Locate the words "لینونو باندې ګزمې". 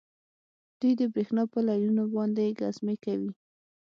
1.67-2.95